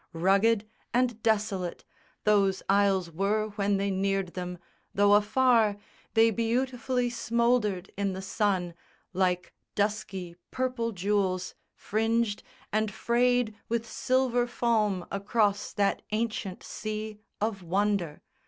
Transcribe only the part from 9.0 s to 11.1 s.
Like dusky purple